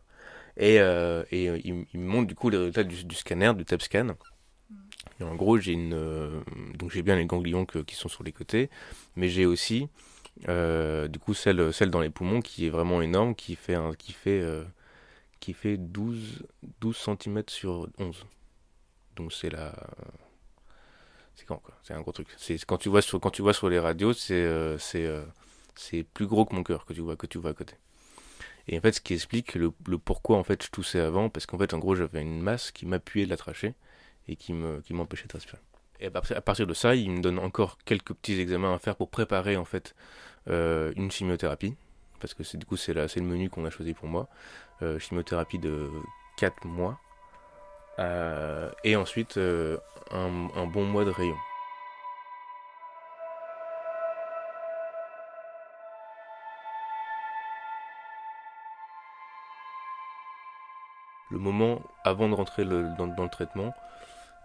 Et, 0.58 0.80
euh, 0.80 1.24
et 1.32 1.50
euh, 1.50 1.60
il, 1.64 2.00
me 2.00 2.06
montre 2.06 2.28
du 2.28 2.36
coup 2.36 2.50
les 2.50 2.58
résultats 2.58 2.84
du, 2.84 3.16
scanner, 3.16 3.54
du 3.56 3.66
TAP 3.66 3.82
scan 3.82 4.16
en 5.24 5.36
gros, 5.36 5.58
j'ai 5.58 5.76
euh, 5.78 6.42
donc 6.78 6.92
j'ai 6.92 7.02
bien 7.02 7.16
les 7.16 7.26
ganglions 7.26 7.66
qui 7.66 7.96
sont 7.96 8.10
sur 8.10 8.24
les 8.24 8.32
côtés, 8.32 8.70
mais 9.16 9.30
j'ai 9.30 9.46
aussi, 9.46 9.88
euh, 10.50 11.08
du 11.08 11.20
coup, 11.20 11.34
celle, 11.34 11.72
dans 11.90 12.02
les 12.02 12.10
poumons 12.10 12.42
qui 12.42 12.68
est 12.68 12.70
vraiment 12.70 13.02
énorme, 13.02 13.36
qui 13.36 13.56
fait, 13.56 13.78
qui 13.98 14.12
fait, 14.12 14.42
euh, 14.42 14.64
qui 15.40 15.54
fait 15.54 15.78
12, 15.78 16.44
12 16.82 16.98
cm 16.98 17.44
sur 17.48 17.88
11. 17.98 18.26
Donc 19.16 19.32
c'est 19.32 19.50
la, 19.50 19.74
c'est 21.36 21.46
quand 21.46 21.58
quoi? 21.58 21.76
C'est 21.84 21.94
un 21.94 22.02
gros 22.02 22.12
truc. 22.12 22.28
C'est 22.38 22.64
quand 22.66 22.78
tu 22.78 22.90
vois 22.90 23.02
sur, 23.02 23.20
quand 23.22 23.32
tu 23.32 23.42
vois 23.42 23.54
sur 23.54 23.70
les 23.70 23.80
radios, 23.80 24.14
c'est, 24.14 24.78
c'est, 24.80 25.10
c'est 25.76 26.04
plus 26.04 26.28
gros 26.28 26.46
que 26.46 26.56
mon 26.56 26.64
cœur 26.64 26.86
que 26.86 26.94
tu 26.94 27.02
vois, 27.02 27.16
que 27.16 27.28
tu 27.28 27.38
vois 27.38 27.52
à 27.52 27.54
côté. 27.54 27.76
Et 28.68 28.78
en 28.78 28.82
fait, 28.82 28.94
ce 28.94 29.02
qui 29.02 29.14
explique 29.14 29.56
le, 29.56 29.72
pourquoi 29.72 30.38
en 30.38 30.44
fait 30.44 30.64
je 30.64 30.72
toussais 30.72 31.00
avant, 31.00 31.30
parce 31.30 31.46
qu'en 31.46 31.58
fait, 31.58 31.74
en 31.74 31.80
gros, 31.80 31.96
j'avais 31.96 32.22
une 32.22 32.42
masse 32.42 32.72
qui 32.72 32.86
m'appuyait 32.86 33.26
de 33.26 33.32
la 33.32 33.38
trachée 33.38 33.76
et 34.28 34.36
qui 34.36 34.54
me 34.54 34.82
qui 34.82 34.94
m'empêchait 34.94 35.28
de 35.28 35.34
respirer. 35.34 35.60
Et 36.00 36.08
à 36.08 36.42
partir 36.42 36.68
de 36.68 36.74
ça, 36.74 36.96
il 36.96 37.12
me 37.12 37.22
donne 37.22 37.40
encore 37.40 37.78
quelques 37.86 38.14
petits 38.14 38.40
examens 38.40 38.74
à 38.74 38.80
faire 38.80 38.96
pour 38.96 39.10
préparer 39.10 39.56
en 39.56 39.66
fait 39.66 39.96
euh, 40.50 40.92
une 40.96 41.12
chimiothérapie, 41.12 41.76
parce 42.20 42.34
que 42.34 42.44
c'est 42.44 42.58
du 42.58 42.66
coup 42.66 42.76
c'est 42.76 43.08
c'est 43.08 43.20
le 43.20 43.26
menu 43.26 43.50
qu'on 43.50 43.66
a 43.66 43.70
choisi 43.70 43.94
pour 43.94 44.08
moi, 44.08 44.28
euh, 44.82 45.00
chimiothérapie 45.00 45.60
de 45.60 45.90
4 46.38 46.66
mois, 46.66 47.00
euh, 48.00 48.70
et 48.84 48.96
ensuite 48.96 49.38
un, 49.38 50.50
un 50.56 50.68
bon 50.68 50.86
mois 50.86 51.06
de 51.06 51.12
rayon. 51.12 51.38
Le 61.36 61.42
moment 61.42 61.82
avant 62.06 62.30
de 62.30 62.34
rentrer 62.34 62.64
dans, 62.64 63.06
le 63.06 63.30
traitement, 63.30 63.74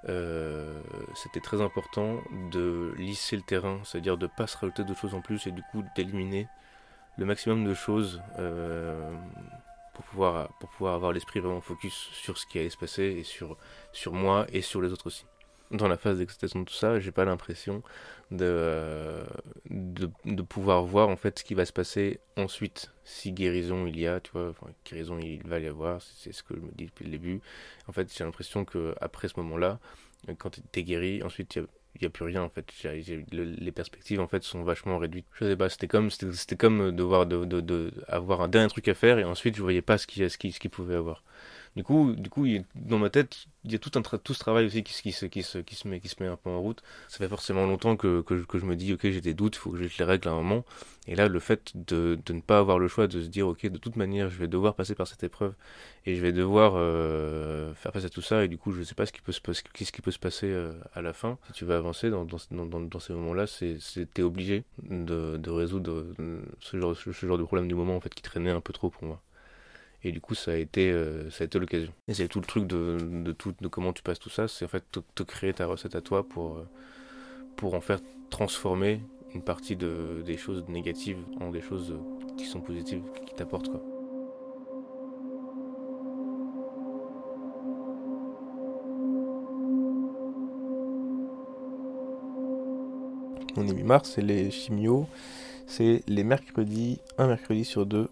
euh, 0.08 0.80
c'était 1.14 1.40
très 1.40 1.60
important 1.60 2.16
de 2.50 2.92
lisser 2.98 3.36
le 3.36 3.42
terrain, 3.42 3.78
c'est-à-dire 3.84 4.18
de 4.18 4.26
ne 4.26 4.30
pas 4.36 4.48
se 4.48 4.56
rajouter 4.58 4.82
d'autres 4.82 5.00
choses 5.00 5.14
en 5.14 5.20
plus 5.20 5.46
et 5.46 5.52
du 5.52 5.62
coup 5.70 5.84
d'éliminer 5.94 6.48
le 7.16 7.26
maximum 7.26 7.64
de 7.64 7.74
choses 7.74 8.20
euh, 8.40 9.12
pour, 9.94 10.04
pouvoir, 10.06 10.48
pour 10.58 10.68
pouvoir 10.70 10.94
avoir 10.94 11.12
l'esprit 11.12 11.38
vraiment 11.38 11.60
focus 11.60 11.94
sur 12.12 12.38
ce 12.38 12.46
qui 12.46 12.58
allait 12.58 12.70
se 12.70 12.76
passer 12.76 13.04
et 13.04 13.22
sur, 13.22 13.56
sur 13.92 14.12
moi 14.12 14.46
et 14.52 14.62
sur 14.62 14.82
les 14.82 14.92
autres 14.92 15.06
aussi 15.06 15.26
dans 15.70 15.88
la 15.88 15.96
phase 15.96 16.18
d'excitation 16.18 16.60
de 16.60 16.64
tout 16.64 16.74
ça, 16.74 16.98
j'ai 16.98 17.12
pas 17.12 17.24
l'impression 17.24 17.82
de, 18.30 19.22
de, 19.68 20.42
pouvoir 20.42 20.82
voir 20.84 21.08
en 21.08 21.16
fait 21.16 21.38
ce 21.38 21.44
qui 21.44 21.54
va 21.54 21.64
se 21.64 21.72
passer 21.72 22.20
ensuite. 22.36 22.92
Si 23.04 23.32
guérison 23.32 23.86
il 23.86 23.98
y 23.98 24.06
a, 24.06 24.20
tu 24.20 24.30
vois, 24.32 24.52
guérison 24.84 25.18
il 25.18 25.42
va 25.46 25.58
y 25.58 25.66
avoir, 25.66 26.00
c'est 26.02 26.32
ce 26.32 26.42
que 26.42 26.54
je 26.54 26.60
me 26.60 26.70
dis 26.72 26.86
depuis 26.86 27.04
le 27.04 27.10
début. 27.10 27.40
En 27.88 27.92
fait, 27.92 28.12
j'ai 28.16 28.24
l'impression 28.24 28.64
que 28.64 28.94
après 29.00 29.28
ce 29.28 29.34
moment-là, 29.38 29.78
quand 30.38 30.50
tu 30.50 30.80
es 30.80 30.82
guéri, 30.82 31.22
ensuite 31.22 31.56
il 31.56 31.66
n'y 32.00 32.06
a, 32.06 32.10
plus 32.10 32.24
rien 32.24 32.42
en 32.42 32.48
fait. 32.48 32.72
les 33.32 33.72
perspectives 33.72 34.20
en 34.20 34.28
fait 34.28 34.42
sont 34.42 34.62
vachement 34.62 34.98
réduites. 34.98 35.26
Je 35.34 35.44
sais 35.44 35.56
pas, 35.56 35.68
c'était 35.68 35.88
comme, 35.88 36.10
c'était 36.10 36.56
comme 36.56 36.92
devoir 36.92 37.26
de, 37.26 37.44
de, 37.44 37.60
de, 37.60 37.92
avoir 38.08 38.42
un 38.42 38.48
dernier 38.48 38.68
truc 38.68 38.88
à 38.88 38.94
faire 38.94 39.18
et 39.18 39.24
ensuite 39.24 39.56
je 39.56 39.62
voyais 39.62 39.82
pas 39.82 39.98
ce 39.98 40.06
qu'il 40.06 40.28
ce 40.30 40.38
qui, 40.38 40.52
ce 40.52 40.60
qui 40.60 40.68
pouvait 40.68 40.96
avoir. 40.96 41.22
Du 41.76 41.84
coup, 41.84 42.14
du 42.16 42.30
coup 42.30 42.46
dans 42.74 42.98
ma 42.98 43.10
tête, 43.10 43.46
il 43.64 43.70
y 43.70 43.76
a 43.76 43.78
tout, 43.78 43.92
un 43.96 44.02
tout 44.02 44.34
ce 44.34 44.40
travail 44.40 44.66
aussi 44.66 44.82
qui, 44.82 44.92
qui, 44.92 45.12
se, 45.12 45.26
qui, 45.26 45.42
se, 45.44 45.58
qui, 45.58 45.76
se 45.76 45.86
met, 45.86 46.00
qui 46.00 46.08
se 46.08 46.20
met 46.20 46.28
un 46.28 46.36
peu 46.36 46.50
en 46.50 46.60
route. 46.60 46.82
Ça 47.08 47.18
fait 47.18 47.28
forcément 47.28 47.64
longtemps 47.64 47.96
que, 47.96 48.22
que, 48.22 48.58
je 48.58 48.64
me 48.64 48.74
dis, 48.74 48.92
ok, 48.92 49.02
j'ai 49.02 49.20
des 49.20 49.34
doutes, 49.34 49.54
il 49.56 49.58
faut 49.58 49.70
que 49.70 49.76
je 49.76 49.98
les 49.98 50.04
règle 50.04 50.28
à 50.28 50.32
un 50.32 50.34
moment. 50.36 50.64
Et 51.06 51.14
là, 51.14 51.28
le 51.28 51.38
fait 51.38 51.72
de, 51.74 52.18
de, 52.26 52.32
ne 52.32 52.40
pas 52.40 52.58
avoir 52.58 52.78
le 52.80 52.88
choix, 52.88 53.06
de 53.06 53.20
se 53.20 53.28
dire, 53.28 53.46
ok, 53.46 53.66
de 53.66 53.78
toute 53.78 53.94
manière, 53.96 54.30
je 54.30 54.38
vais 54.38 54.48
devoir 54.48 54.74
passer 54.74 54.96
par 54.96 55.06
cette 55.06 55.22
épreuve 55.22 55.54
et 56.06 56.16
je 56.16 56.22
vais 56.22 56.32
devoir 56.32 56.72
euh, 56.74 57.72
faire 57.74 57.92
face 57.92 58.04
à 58.04 58.10
tout 58.10 58.22
ça. 58.22 58.44
Et 58.44 58.48
du 58.48 58.58
coup, 58.58 58.72
je 58.72 58.80
ne 58.80 58.84
sais 58.84 58.94
pas 58.96 59.06
ce 59.06 59.12
qui 59.12 59.20
peut 59.20 59.32
se, 59.32 59.40
passer, 59.40 59.62
ce 59.78 59.92
qui 59.92 60.02
peut 60.02 60.10
se 60.10 60.18
passer 60.18 60.48
euh, 60.48 60.72
à 60.94 61.02
la 61.02 61.12
fin. 61.12 61.38
Si 61.48 61.52
tu 61.52 61.64
vas 61.64 61.76
avancer 61.76 62.10
dans, 62.10 62.24
dans, 62.24 62.80
dans, 62.80 63.00
ces 63.00 63.12
moments-là, 63.12 63.46
c'est 63.46 63.78
es 64.16 64.22
obligé 64.22 64.64
de, 64.82 65.36
de 65.36 65.50
résoudre 65.50 66.04
euh, 66.18 66.40
ce 66.60 66.78
genre, 66.80 66.96
ce 66.96 67.12
genre 67.12 67.38
de 67.38 67.44
problème 67.44 67.68
du 67.68 67.74
moment 67.74 67.96
en 67.96 68.00
fait 68.00 68.12
qui 68.14 68.22
traînait 68.22 68.50
un 68.50 68.60
peu 68.60 68.72
trop 68.72 68.90
pour 68.90 69.04
moi. 69.04 69.20
Et 70.02 70.12
du 70.12 70.20
coup, 70.20 70.34
ça 70.34 70.52
a 70.52 70.56
été, 70.56 70.90
euh, 70.90 71.28
été 71.40 71.58
l'occasion. 71.58 71.92
Et 72.08 72.14
c'est 72.14 72.28
tout 72.28 72.40
le 72.40 72.46
truc 72.46 72.66
de, 72.66 73.32
tout, 73.32 73.54
de 73.60 73.68
comment 73.68 73.92
tu 73.92 74.02
passes 74.02 74.18
tout 74.18 74.30
ça, 74.30 74.48
c'est 74.48 74.64
en 74.64 74.68
fait 74.68 74.84
te, 74.90 75.22
créer 75.22 75.52
ta 75.52 75.66
recette 75.66 75.94
à 75.94 76.00
toi 76.00 76.26
pour, 76.26 76.56
euh, 76.56 76.68
pour 77.56 77.74
en 77.74 77.80
faire 77.80 78.00
transformer 78.30 79.02
une 79.34 79.42
partie 79.42 79.76
de, 79.76 80.22
des 80.24 80.36
choses 80.36 80.64
négatives 80.68 81.18
en 81.40 81.50
des 81.50 81.60
choses 81.60 81.94
qui 82.38 82.46
sont 82.46 82.60
positives, 82.60 83.02
qui 83.26 83.34
t'apportent 83.34 83.68
quoi. 83.68 83.82
On 93.56 93.66
est 93.66 93.74
mi-mars, 93.74 94.12
c'est 94.14 94.22
les 94.22 94.50
chimios, 94.50 95.06
c'est 95.66 96.02
les 96.06 96.24
mercredis, 96.24 97.00
un 97.18 97.26
mercredi 97.26 97.64
sur 97.64 97.84
deux 97.84 98.08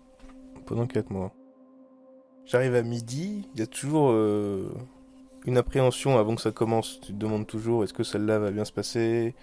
pendant 0.67 0.87
4 0.87 1.11
mois. 1.11 1.33
J'arrive 2.49 2.75
à 2.77 2.83
midi, 2.83 3.47
il 3.53 3.61
y 3.61 3.63
a 3.63 3.67
toujours 3.67 4.09
euh, 4.11 4.73
une 5.45 5.59
appréhension 5.59 6.17
avant 6.17 6.35
que 6.35 6.41
ça 6.41 6.51
commence. 6.51 6.99
Tu 7.03 7.13
te 7.13 7.19
demandes 7.19 7.47
toujours 7.47 7.85
est-ce 7.85 7.93
que 7.93 8.03
celle-là 8.03 8.39
va 8.39 8.51
bien 8.51 8.65
se 8.65 8.73
passer? 8.73 9.35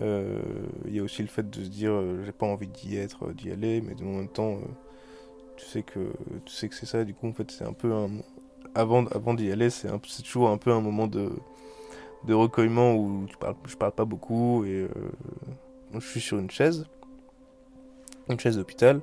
Euh, 0.00 0.40
il 0.86 0.96
y 0.96 0.98
a 0.98 1.02
aussi 1.02 1.20
le 1.20 1.28
fait 1.28 1.48
de 1.50 1.64
se 1.64 1.68
dire 1.68 1.90
euh, 1.92 2.22
j'ai 2.24 2.32
pas 2.32 2.46
envie 2.46 2.68
d'y 2.68 2.96
être, 2.96 3.30
d'y 3.34 3.50
aller, 3.50 3.82
mais 3.82 3.94
en 4.02 4.06
même 4.16 4.28
temps 4.28 4.56
tu 5.58 5.66
sais 5.66 5.82
que 5.82 6.12
tu 6.46 6.54
c'est 6.54 6.86
ça. 6.86 7.04
Du 7.04 7.12
coup 7.12 7.28
en 7.28 7.34
fait 7.34 7.50
c'est 7.50 7.64
un 7.64 7.74
peu 7.74 7.92
un 7.92 8.08
avant 8.74 9.04
avant 9.08 9.34
d'y 9.34 9.52
aller 9.52 9.68
c'est 9.68 9.90
toujours 10.22 10.48
un 10.48 10.56
peu 10.56 10.72
un 10.72 10.80
moment 10.80 11.06
de 11.06 11.30
recueillement 12.26 12.94
où 12.94 13.26
je 13.30 13.36
parle 13.36 13.56
je 13.66 13.76
parle 13.76 13.92
pas 13.92 14.06
beaucoup 14.06 14.64
et 14.64 14.88
je 15.92 16.00
suis 16.00 16.20
sur 16.20 16.38
une 16.38 16.50
chaise 16.50 16.86
une 18.30 18.40
chaise 18.40 18.56
d'hôpital. 18.56 19.02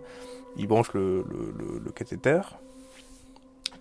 Il 0.57 0.65
branche 0.67 0.91
le, 0.93 1.24
le, 1.29 1.79
le 1.79 1.91
cathéter 1.91 2.41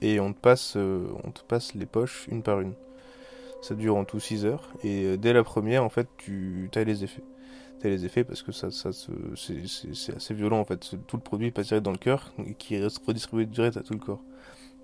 et 0.02 0.20
on 0.20 0.32
te 0.32 0.38
passe, 0.38 0.74
euh, 0.76 1.06
on 1.24 1.30
te 1.30 1.40
passe 1.42 1.74
les 1.74 1.86
poches 1.86 2.26
une 2.30 2.42
par 2.42 2.60
une. 2.60 2.74
Ça 3.62 3.76
dure 3.76 3.96
en 3.96 4.04
tout 4.04 4.18
6 4.18 4.44
heures 4.44 4.72
et 4.82 5.04
euh, 5.04 5.16
dès 5.16 5.32
la 5.32 5.44
première 5.44 5.84
en 5.84 5.88
fait 5.88 6.08
tu 6.18 6.68
as 6.74 6.84
les 6.84 7.04
effets. 7.04 7.22
As 7.84 7.88
les 7.88 8.04
effets 8.04 8.22
parce 8.22 8.42
que 8.42 8.52
ça, 8.52 8.70
ça 8.70 8.90
c'est 8.92 10.14
assez 10.14 10.34
violent 10.34 10.60
en 10.60 10.64
fait. 10.64 10.94
Tout 11.06 11.16
le 11.16 11.22
produit 11.22 11.50
passe 11.50 11.68
direct 11.68 11.84
dans 11.84 11.92
le 11.92 11.98
cœur 11.98 12.32
et 12.46 12.54
qui 12.54 12.78
reste 12.78 13.00
redistribué 13.06 13.46
direct 13.46 13.76
à 13.76 13.82
tout 13.82 13.94
le 13.94 13.98
corps. 13.98 14.22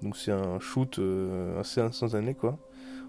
Donc 0.03 0.17
c'est 0.17 0.33
un 0.33 0.59
shoot 0.61 0.99
euh, 0.99 1.61
assez 1.61 1.81
instantané 1.81 2.35
quoi. 2.35 2.59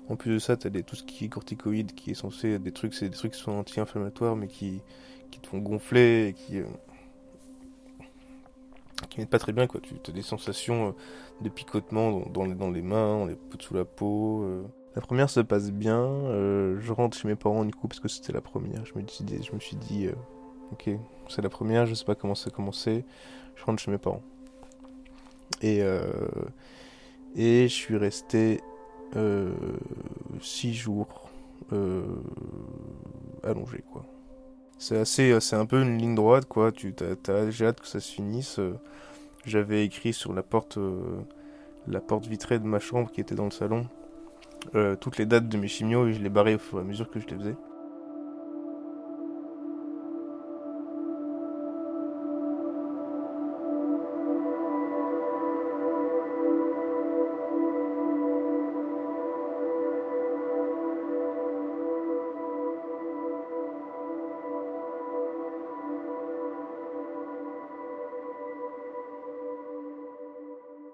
En 0.10 0.16
plus 0.16 0.34
de 0.34 0.40
ça, 0.40 0.58
tu 0.58 0.68
as 0.68 0.72
tout 0.82 0.96
ce 0.96 1.04
qui 1.04 1.26
est 1.26 1.30
corticoïde 1.30 1.94
qui 1.94 2.12
est 2.12 2.16
censé 2.16 2.58
des 2.58 2.72
trucs, 2.72 2.96
c'est 2.96 3.10
des 3.10 3.18
trucs 3.18 3.34
qui 3.34 3.40
sont 3.40 3.52
anti-inflammatoires 3.52 4.36
mais 4.36 4.48
qui, 4.48 4.82
qui 5.30 5.40
te 5.40 5.48
font 5.48 5.60
gonfler 5.60 6.30
et 6.30 6.34
qui 6.34 6.62
qui 9.10 9.20
mettent 9.20 9.30
pas 9.30 9.40
très 9.40 9.54
bien 9.54 9.68
quoi. 9.68 9.82
Tu 9.82 9.96
as 10.08 10.14
des 10.14 10.22
sensations 10.22 10.90
euh, 10.90 10.92
de 11.42 11.50
picotement 11.50 12.22
dans, 12.28 12.46
les, 12.46 12.54
dans 12.54 12.70
les 12.70 12.82
mains, 12.82 13.16
on 13.16 13.26
les 13.26 13.38
sous 13.60 13.74
la 13.74 13.86
peau. 13.86 14.44
Euh. 14.44 14.64
La 14.96 15.02
première 15.02 15.30
se 15.30 15.40
passe 15.40 15.72
bien. 15.72 16.00
Euh, 16.00 16.80
je 16.80 16.94
rentre 16.94 17.18
chez 17.18 17.28
mes 17.28 17.36
parents 17.36 17.66
du 17.66 17.74
coup 17.74 17.88
parce 17.88 18.00
que 18.00 18.08
c'était 18.08 18.34
la 18.34 18.42
première. 18.42 18.86
Je 18.86 18.94
me, 18.96 19.02
dis, 19.04 19.44
je 19.44 19.54
me 19.54 19.60
suis 19.60 19.78
dit, 19.78 20.08
ok, 20.72 20.90
c'est 21.28 21.42
la 21.42 21.50
première, 21.50 21.86
je 21.86 21.94
sais 21.94 22.06
pas 22.06 22.16
comment 22.16 22.36
ça 22.36 22.50
a 22.50 22.52
commencé. 22.52 23.06
Je 23.56 23.64
rentre 23.64 23.82
chez 23.82 23.92
mes 23.92 23.98
parents. 23.98 24.24
Et, 25.62 25.80
et 27.36 27.68
je 27.68 27.74
suis 27.74 27.98
resté 27.98 28.62
6 30.42 30.74
jours 30.74 31.30
allongé 33.44 33.84
quoi. 33.92 34.06
C'est 34.80 34.98
assez, 34.98 35.40
c'est 35.42 35.58
un 35.58 35.66
peu 35.66 35.82
une 35.82 35.98
ligne 35.98 36.16
droite, 36.16 36.46
quoi. 36.46 36.72
Tu 36.72 36.96
as, 37.28 37.50
j'ai 37.52 37.68
hâte 37.68 37.82
que 37.82 37.88
ça 37.88 38.00
se 38.00 38.12
finisse. 38.12 38.60
J'avais 39.46 39.86
écrit 39.86 40.14
sur 40.14 40.34
la 40.34 40.44
porte, 40.44 40.78
euh, 40.78 41.22
la 41.88 42.02
porte 42.02 42.28
vitrée 42.28 42.60
de 42.60 42.66
ma 42.66 42.80
chambre 42.80 43.12
qui 43.12 43.22
était 43.22 43.36
dans 43.36 43.46
le 43.46 43.52
salon, 43.52 43.88
euh, 44.76 44.96
toutes 44.96 45.18
les 45.18 45.26
dates 45.26 45.48
de 45.48 45.58
mes 45.58 45.68
chimios 45.68 46.08
et 46.08 46.14
je 46.14 46.22
les 46.22 46.30
barrais 46.30 46.56
au 46.56 46.60
fur 46.60 46.80
et 46.80 46.82
à 46.82 46.84
mesure 46.84 47.10
que 47.10 47.20
je 47.20 47.28
les 47.28 47.38
faisais. 47.38 47.56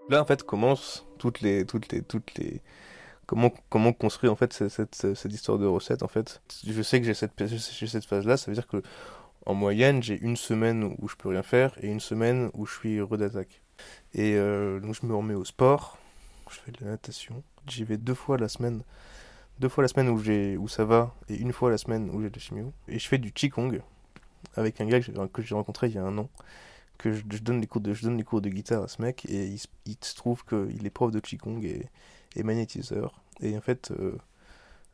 Là, 0.09 0.21
en 0.21 0.25
fait, 0.25 0.43
commence 0.43 1.05
toutes 1.17 1.41
les, 1.41 1.65
toutes 1.65 1.91
les, 1.91 2.03
toutes 2.03 2.35
les, 2.35 2.61
comment, 3.25 3.51
comment 3.69 3.91
construire 3.91 4.31
en 4.31 4.35
fait 4.35 4.53
cette, 4.53 4.95
cette, 4.95 5.33
histoire 5.33 5.57
de 5.57 5.65
recette. 5.65 6.03
En 6.03 6.07
fait, 6.07 6.41
je 6.65 6.81
sais 6.83 6.99
que 6.99 7.07
j'ai 7.07 7.15
cette, 7.15 7.31
cette 7.47 8.05
phase-là. 8.05 8.37
Ça 8.37 8.51
veut 8.51 8.55
dire 8.55 8.67
que 8.67 8.83
en 9.47 9.55
moyenne, 9.55 10.03
j'ai 10.03 10.19
une 10.19 10.37
semaine 10.37 10.95
où 10.99 11.07
je 11.07 11.15
peux 11.15 11.29
rien 11.29 11.43
faire 11.43 11.73
et 11.81 11.87
une 11.87 11.99
semaine 11.99 12.49
où 12.53 12.65
je 12.65 12.73
suis 12.73 12.97
heureux 12.97 13.17
d'attaque. 13.17 13.61
Et 14.13 14.35
euh, 14.35 14.79
donc, 14.79 14.95
je 14.95 15.05
me 15.05 15.15
remets 15.15 15.33
au 15.33 15.45
sport. 15.45 15.97
Je 16.51 16.57
fais 16.59 16.71
de 16.71 16.77
la 16.81 16.91
natation. 16.91 17.43
J'y 17.67 17.83
vais 17.83 17.97
deux 17.97 18.13
fois 18.13 18.37
la 18.37 18.47
semaine. 18.47 18.83
Deux 19.59 19.69
fois 19.69 19.81
la 19.83 19.87
semaine 19.87 20.09
où, 20.09 20.19
j'ai, 20.19 20.57
où 20.57 20.67
ça 20.67 20.85
va 20.85 21.15
et 21.29 21.35
une 21.35 21.53
fois 21.53 21.71
la 21.71 21.77
semaine 21.77 22.09
où 22.11 22.21
j'ai 22.21 22.29
de 22.29 22.35
la 22.35 22.41
chimio. 22.41 22.73
Et 22.87 22.99
je 22.99 23.07
fais 23.07 23.17
du 23.17 23.31
Qigong 23.31 23.81
avec 24.55 24.79
un 24.81 24.85
gars 24.85 24.99
que 24.99 25.41
j'ai 25.41 25.55
rencontré 25.55 25.87
il 25.87 25.95
y 25.95 25.97
a 25.97 26.03
un 26.03 26.17
an 26.17 26.29
que 26.97 27.13
je, 27.13 27.23
donne 27.23 27.61
les 27.61 27.67
cours 27.67 27.81
de, 27.81 27.93
je 27.93 28.03
donne 28.03 28.17
les 28.17 28.23
cours 28.23 28.41
de 28.41 28.49
guitare 28.49 28.83
à 28.83 28.87
ce 28.87 29.01
mec 29.01 29.25
et 29.25 29.55
il, 29.85 29.97
se 30.01 30.15
trouve 30.15 30.43
qu'il 30.45 30.85
est 30.85 30.89
prof 30.89 31.11
de 31.11 31.19
Qigong 31.19 31.63
et, 31.63 31.87
et 32.35 32.43
magnétiseur. 32.43 33.21
Et 33.41 33.57
en 33.57 33.61
fait, 33.61 33.91
euh, 33.91 34.17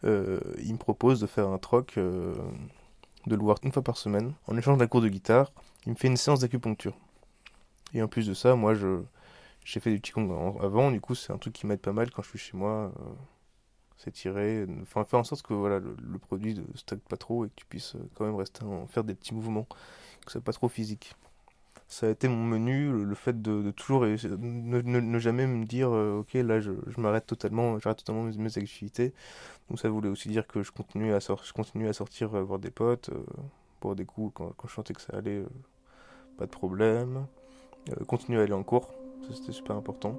euh, 0.03 0.39
il 0.59 0.73
me 0.73 0.77
propose 0.77 1.19
de 1.19 1.27
faire 1.27 1.47
un 1.47 1.57
troc, 1.57 1.97
euh, 1.97 2.35
de 3.27 3.35
le 3.35 3.41
voir 3.41 3.57
une 3.63 3.71
fois 3.71 3.83
par 3.83 3.97
semaine. 3.97 4.33
En 4.47 4.57
échange 4.57 4.77
d'un 4.77 4.87
cours 4.87 5.01
de 5.01 5.09
guitare, 5.09 5.51
il 5.85 5.91
me 5.91 5.97
fait 5.97 6.07
une 6.07 6.17
séance 6.17 6.39
d'acupuncture. 6.39 6.97
Et 7.93 8.01
en 8.01 8.07
plus 8.07 8.27
de 8.27 8.33
ça, 8.33 8.55
moi, 8.55 8.73
je 8.73 9.01
j'ai 9.63 9.79
fait 9.79 9.91
du 9.91 10.01
Qigong 10.01 10.57
avant, 10.61 10.89
du 10.89 10.99
coup, 10.99 11.13
c'est 11.13 11.31
un 11.31 11.37
truc 11.37 11.53
qui 11.53 11.67
m'aide 11.67 11.81
pas 11.81 11.93
mal 11.93 12.09
quand 12.09 12.23
je 12.23 12.29
suis 12.29 12.39
chez 12.39 12.57
moi. 12.57 12.91
s'étirer, 13.97 14.65
enfin 14.81 15.05
faire 15.05 15.19
en 15.19 15.23
sorte 15.23 15.43
que 15.43 15.53
voilà, 15.53 15.79
le, 15.79 16.17
produit 16.17 16.55
ne 16.55 16.63
stagne 16.75 16.99
pas 16.99 17.17
trop 17.17 17.45
et 17.45 17.49
que 17.49 17.53
tu 17.55 17.65
puisses 17.65 17.95
quand 18.15 18.25
même 18.25 18.35
rester 18.35 18.63
en, 18.63 18.87
faire 18.87 19.03
des 19.03 19.13
petits 19.13 19.35
mouvements, 19.35 19.65
que 20.25 20.27
ce 20.27 20.31
soit 20.31 20.41
pas 20.41 20.53
trop 20.53 20.69
physique 20.69 21.15
ça 21.91 22.07
a 22.07 22.09
été 22.09 22.29
mon 22.29 22.41
menu, 22.41 23.03
le 23.03 23.15
fait 23.15 23.41
de, 23.41 23.69
toujours 23.71 24.05
ne, 24.05 25.19
jamais 25.19 25.45
me 25.45 25.65
dire 25.65 25.89
euh, 25.91 26.19
ok 26.19 26.35
là 26.35 26.61
je, 26.61 26.71
m'arrête 26.97 27.25
totalement, 27.25 27.79
j'arrête 27.79 27.97
totalement 27.97 28.23
mes, 28.23 28.57
activités. 28.57 29.13
Donc 29.69 29.77
ça 29.77 29.89
voulait 29.89 30.07
aussi 30.07 30.29
dire 30.29 30.47
que 30.47 30.63
je 30.63 30.71
continue 30.71 31.13
à, 31.13 31.19
je 31.19 31.51
continue 31.51 31.89
à 31.89 31.93
sortir 31.93 32.33
euh, 32.33 32.43
voir 32.43 32.59
des 32.59 32.71
potes, 32.71 33.09
euh, 33.09 33.21
pour 33.81 33.95
des 33.97 34.05
coups 34.05 34.33
quand, 34.33 34.67
je 34.69 34.73
sentais 34.73 34.93
que 34.93 35.01
ça 35.01 35.17
allait, 35.17 35.43
pas 36.37 36.45
de 36.45 36.51
problème. 36.51 37.25
continuer 38.07 38.39
à 38.39 38.43
aller 38.43 38.53
en 38.53 38.63
cours, 38.63 38.93
c'était 39.29 39.51
super 39.51 39.75
important. 39.75 40.17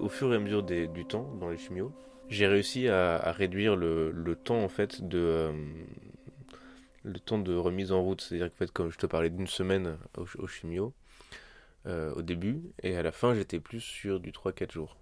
Au 0.00 0.08
fur 0.08 0.32
et 0.32 0.36
à 0.36 0.40
mesure 0.40 0.62
du 0.62 1.04
temps 1.04 1.28
dans 1.38 1.50
les 1.50 1.58
chimios, 1.58 1.92
j'ai 2.32 2.46
réussi 2.46 2.88
à, 2.88 3.32
réduire 3.32 3.76
le, 3.76 4.34
temps 4.42 4.62
en 4.62 4.68
fait 4.68 5.06
de 5.06 5.18
euh, 5.18 5.52
le 7.04 7.18
temps 7.20 7.38
de 7.38 7.54
remise 7.54 7.92
en 7.92 8.02
route. 8.02 8.22
C'est-à-dire 8.22 8.50
que 8.50 8.56
fait, 8.56 8.70
comme 8.70 8.90
je 8.90 8.98
te 8.98 9.06
parlais 9.06 9.30
d'une 9.30 9.46
semaine 9.46 9.98
au, 10.16 10.46
chimio 10.46 10.94
euh, 11.86 12.12
au 12.14 12.22
début, 12.22 12.62
et 12.82 12.96
à 12.96 13.02
la 13.02 13.12
fin 13.12 13.34
j'étais 13.34 13.60
plus 13.60 13.80
sur 13.80 14.20
du 14.20 14.32
3-4 14.32 14.72
jours. 14.72 14.96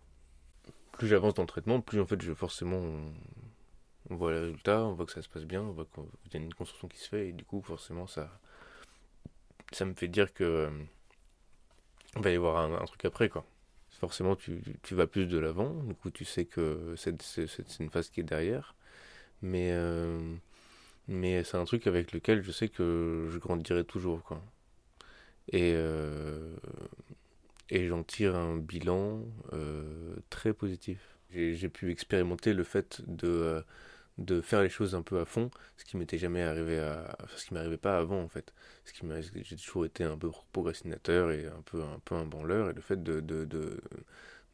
Plus 0.93 1.09
j'avance 1.09 1.35
dans 1.35 1.43
le 1.43 1.49
traitement, 1.49 1.81
plus 1.81 2.01
en 2.01 2.07
fait 2.07 2.21
je 2.21 2.35
forcément 2.35 2.83
on, 4.11 4.17
voit 4.17 4.33
les 4.33 4.41
résultats, 4.41 4.85
on 4.85 4.95
voit 4.95 5.07
que 5.07 5.13
ça 5.13 5.23
se 5.23 5.29
passe 5.29 5.45
bien, 5.45 5.63
on 5.63 5.73
voit 5.73 5.87
qu'il 5.95 6.35
y 6.35 6.37
a 6.37 6.41
une 6.41 6.53
construction 6.53 6.89
qui 6.89 6.99
se 6.99 7.09
fait, 7.09 7.29
et 7.29 7.33
du 7.33 7.45
coup 7.45 7.63
forcément 7.63 8.07
ça 8.07 8.29
ça 9.73 9.85
me 9.85 9.95
fait 9.95 10.09
dire 10.09 10.35
que 10.35 10.45
euh, 10.45 10.71
on 12.17 12.21
va 12.21 12.31
y 12.31 12.35
avoir 12.35 12.59
un 12.59 12.85
truc 12.87 13.05
après 13.05 13.29
quoi 13.29 13.47
forcément 14.01 14.35
tu, 14.37 14.63
tu, 14.83 14.95
vas 14.95 15.07
plus 15.07 15.27
de 15.27 15.39
l'avant, 15.39 15.75
du 15.85 15.95
coup 15.95 16.11
tu 16.11 16.25
sais 16.25 16.47
que 16.47 16.95
c'est 16.97 17.81
une 17.81 17.91
phase 17.91 18.11
qui 18.11 18.21
est 18.21 18.25
derrière. 18.25 18.75
Mais, 19.43 19.71
euh, 19.73 20.19
Mais 21.09 21.45
c'est 21.45 21.57
un 21.59 21.65
truc 21.65 21.87
avec 21.87 22.13
lequel 22.13 22.43
je 22.43 22.53
sais 22.53 22.69
que 22.69 23.29
je 23.33 23.39
grandirai 23.39 23.85
toujours, 23.85 24.23
quoi. 24.25 24.43
Et, 25.53 25.73
euh, 25.75 26.57
et 27.71 27.87
j'en 27.89 28.03
tire 28.05 28.37
un 28.37 28.57
bilan 28.57 29.25
euh, 29.53 30.17
très 30.31 30.53
positif. 30.53 30.99
J'ai 31.33 31.69
pu 31.69 31.91
expérimenter 31.93 32.53
le 32.55 32.65
fait 32.65 33.03
de, 33.07 33.65
de 34.21 34.43
faire 34.43 34.63
les 34.63 34.69
choses 34.69 34.95
un 34.95 35.03
peu 35.03 35.19
à 35.19 35.25
fond, 35.25 35.51
ce 35.79 35.85
qui 35.85 35.97
m'était 35.97 36.19
jamais 36.19 36.43
arrivé 36.43 36.79
à, 36.79 37.17
ce 37.37 37.47
qui 37.47 37.55
m'arrivait 37.55 37.79
pas 37.79 37.99
avant 37.99 38.23
en 38.23 38.29
fait. 38.29 38.53
Ce 38.85 38.93
qui 38.93 39.07
j'ai 39.43 39.57
toujours 39.57 39.87
été 39.87 40.05
un 40.05 40.17
peu 40.17 40.31
procrastinateur 40.53 41.33
et 41.33 41.47
un 41.47 41.63
peu 41.65 41.83
un 41.83 41.99
peu 42.05 42.15
un 42.15 42.27
branleur 42.27 42.71
et 42.71 42.75
le 42.75 42.81
fait 42.83 43.03
de 43.03 43.21
de, 43.21 43.45
de, 43.47 43.81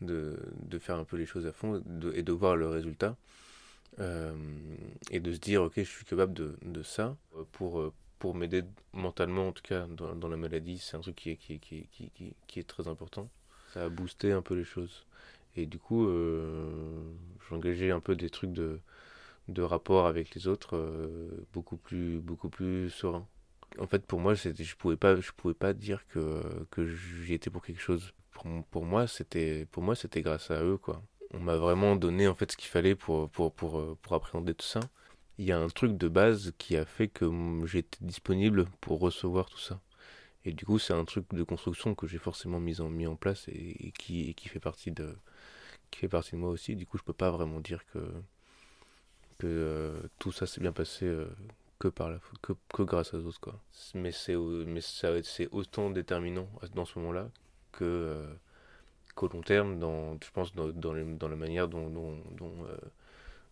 de, 0.00 0.78
faire 0.78 0.96
un 0.96 1.04
peu 1.04 1.16
les 1.16 1.26
choses 1.26 1.46
à 1.46 1.52
fond 1.52 1.82
et 2.14 2.22
de 2.22 2.32
voir 2.32 2.56
le 2.56 2.68
résultat 2.68 3.16
euh, 3.98 4.34
et 5.10 5.20
de 5.20 5.32
se 5.32 5.38
dire 5.38 5.62
ok 5.62 5.74
je 5.76 5.82
suis 5.82 6.04
capable 6.04 6.34
de, 6.34 6.82
ça 6.82 7.16
pour 7.52 7.92
pour 8.18 8.34
m'aider 8.34 8.62
mentalement 8.92 9.48
en 9.48 9.52
tout 9.52 9.62
cas 9.62 9.86
dans, 9.88 10.28
la 10.28 10.36
maladie 10.36 10.78
c'est 10.78 10.96
un 10.96 11.00
truc 11.00 11.16
qui 11.16 11.30
est 11.30 11.36
qui, 11.36 11.58
qui, 11.58 11.88
qui, 11.90 12.34
qui, 12.46 12.60
est 12.60 12.66
très 12.68 12.88
important 12.88 13.28
ça 13.72 13.84
a 13.84 13.88
boosté 13.88 14.32
un 14.32 14.42
peu 14.42 14.54
les 14.54 14.64
choses 14.64 15.06
et 15.56 15.66
du 15.66 15.78
coup 15.78 16.06
euh, 16.06 17.12
engagé 17.50 17.90
un 17.90 18.00
peu 18.00 18.14
des 18.14 18.30
trucs 18.30 18.52
de 18.52 18.80
de 19.48 19.62
rapport 19.62 20.06
avec 20.06 20.34
les 20.34 20.48
autres 20.48 20.76
euh, 20.76 21.46
beaucoup 21.52 21.76
plus 21.76 22.18
beaucoup 22.20 22.48
plus 22.48 22.90
serein 22.90 23.26
en 23.78 23.86
fait 23.86 24.04
pour 24.04 24.20
moi 24.20 24.36
c'était 24.36 24.64
je 24.64 24.76
pouvais 24.76 24.96
pas 24.96 25.20
je 25.20 25.32
pouvais 25.32 25.54
pas 25.54 25.72
dire 25.72 26.06
que 26.08 26.42
que 26.70 26.86
j'y 26.86 27.34
étais 27.34 27.50
pour 27.50 27.64
quelque 27.64 27.80
chose 27.80 28.12
pour, 28.32 28.44
pour 28.70 28.84
moi 28.84 29.06
c'était 29.06 29.66
pour 29.70 29.82
moi 29.82 29.94
c'était 29.94 30.22
grâce 30.22 30.50
à 30.50 30.62
eux 30.62 30.78
quoi 30.78 31.02
on 31.32 31.40
m'a 31.40 31.56
vraiment 31.56 31.96
donné 31.96 32.28
en 32.28 32.34
fait 32.34 32.52
ce 32.52 32.56
qu'il 32.56 32.68
fallait 32.68 32.94
pour, 32.94 33.28
pour, 33.30 33.52
pour, 33.52 33.96
pour 33.98 34.12
appréhender 34.14 34.54
tout 34.54 34.66
ça. 34.66 34.80
Il 35.38 35.44
y 35.44 35.52
a 35.52 35.58
un 35.58 35.68
truc 35.68 35.96
de 35.96 36.08
base 36.08 36.52
qui 36.58 36.76
a 36.76 36.84
fait 36.84 37.08
que 37.08 37.30
j'étais 37.66 37.98
disponible 38.00 38.66
pour 38.80 39.00
recevoir 39.00 39.48
tout 39.50 39.58
ça. 39.58 39.80
Et 40.44 40.52
du 40.52 40.64
coup, 40.64 40.78
c'est 40.78 40.94
un 40.94 41.04
truc 41.04 41.26
de 41.34 41.42
construction 41.42 41.94
que 41.94 42.06
j'ai 42.06 42.18
forcément 42.18 42.60
mis 42.60 42.80
en, 42.80 42.88
mis 42.88 43.06
en 43.06 43.16
place 43.16 43.48
et, 43.48 43.92
qui, 43.98 44.34
qui, 44.34 44.48
fait 44.48 44.60
partie 44.60 44.92
de, 44.92 45.16
qui 45.90 46.00
fait 46.00 46.08
partie 46.08 46.32
de 46.32 46.36
moi 46.36 46.50
aussi. 46.50 46.76
Du 46.76 46.86
coup, 46.86 46.98
je 46.98 47.02
peux 47.02 47.12
pas 47.12 47.30
vraiment 47.30 47.60
dire 47.60 47.84
que, 47.86 47.98
que 49.38 49.46
euh, 49.46 50.00
tout 50.18 50.32
ça 50.32 50.46
s'est 50.46 50.60
bien 50.60 50.72
passé 50.72 51.06
euh, 51.06 51.28
que, 51.78 51.88
par 51.88 52.10
la, 52.10 52.18
que, 52.42 52.52
que 52.72 52.82
grâce 52.82 53.14
aux 53.14 53.24
autres. 53.24 53.40
Quoi. 53.40 53.60
Mais 53.94 54.12
c'est 54.12 54.34
autant 55.52 55.90
déterminant 55.90 56.48
dans 56.74 56.84
ce 56.84 56.98
moment-là 56.98 57.28
que, 57.72 57.84
euh, 57.84 58.34
qu'au 59.14 59.28
long 59.28 59.42
terme, 59.42 59.78
dans, 59.78 60.14
je 60.22 60.30
pense, 60.32 60.54
dans, 60.54 60.68
dans, 60.68 60.94
dans 60.94 61.28
la 61.28 61.36
manière 61.36 61.68
dont, 61.68 61.90
dont, 61.90 62.16
dont, 62.32 62.54
euh, 62.68 62.76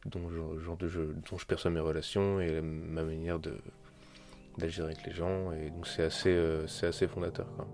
dont, 0.07 0.29
je, 0.31 0.61
je, 0.61 1.03
dont, 1.03 1.39
je, 1.39 1.47
perçois 1.47 1.71
mes 1.71 1.81
relations 1.81 2.41
et 2.41 2.61
ma 2.61 3.05
manière 3.05 3.39
de, 3.39 3.55
d'agir 4.59 4.85
avec 4.85 5.05
les 5.05 5.13
gens. 5.13 5.53
Et 5.53 5.71
donc 5.71 5.87
c'est 5.87 6.05
assez, 6.05 6.65
assez 6.83 7.07
fondateur. 7.07 7.47
Quoi. 7.57 7.67